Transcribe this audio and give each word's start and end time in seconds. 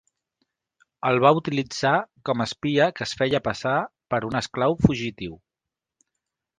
El 1.09 1.21
va 1.25 1.31
utilitzar 1.41 1.91
com 2.31 2.41
a 2.45 2.49
espia 2.51 2.89
que 2.97 3.05
es 3.09 3.15
feia 3.23 3.45
passar 3.51 3.77
per 4.15 4.25
un 4.33 4.43
esclau 4.45 4.81
fugitiu. 4.85 5.41